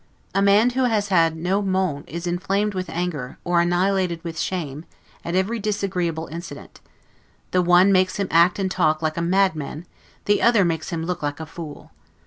A 0.33 0.41
man 0.41 0.71
who 0.71 0.85
has 0.85 1.11
no 1.35 1.61
'monde' 1.61 2.05
is 2.09 2.25
inflamed 2.25 2.73
with 2.73 2.89
anger, 2.89 3.37
or 3.43 3.61
annihilated 3.61 4.19
with 4.23 4.39
shame, 4.39 4.85
at 5.23 5.35
every 5.35 5.59
disagreeable 5.59 6.25
incident: 6.31 6.81
the 7.51 7.61
one 7.61 7.91
makes 7.91 8.15
him 8.15 8.27
act 8.31 8.57
and 8.57 8.71
talk 8.71 9.03
like 9.03 9.15
a 9.17 9.21
madman, 9.21 9.85
the 10.25 10.41
other 10.41 10.65
makes 10.65 10.89
him 10.89 11.05
look 11.05 11.21
like 11.21 11.39
a 11.39 11.45
fool. 11.45 11.91